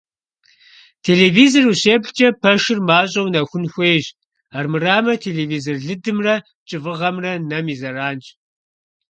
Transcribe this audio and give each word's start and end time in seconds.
Телевизор 1.05 1.63
ущеплъкӀэ 1.71 2.29
пэшыр 2.41 2.79
мащӀэу 2.87 3.31
нэхун 3.33 3.65
хуейщ, 3.71 4.05
армырамэ 4.57 5.13
телевизор 5.25 5.77
лыдымрэ 5.85 6.35
кӀыфӀыгъэмрэ 6.67 7.31
нэм 7.49 7.65
и 7.73 7.75
зэранщ. 7.79 8.25